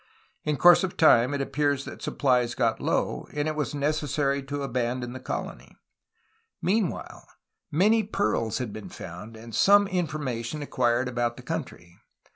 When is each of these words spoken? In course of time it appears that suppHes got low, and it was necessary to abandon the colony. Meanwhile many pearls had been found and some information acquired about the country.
In 0.45 0.57
course 0.57 0.83
of 0.83 0.97
time 0.97 1.31
it 1.31 1.41
appears 1.41 1.85
that 1.85 1.99
suppHes 2.01 2.57
got 2.57 2.81
low, 2.81 3.27
and 3.33 3.47
it 3.47 3.55
was 3.55 3.75
necessary 3.75 4.41
to 4.41 4.63
abandon 4.63 5.13
the 5.13 5.19
colony. 5.19 5.77
Meanwhile 6.59 7.27
many 7.69 8.01
pearls 8.01 8.57
had 8.57 8.73
been 8.73 8.89
found 8.89 9.37
and 9.37 9.53
some 9.53 9.87
information 9.87 10.63
acquired 10.63 11.07
about 11.07 11.37
the 11.37 11.43
country. 11.43 11.99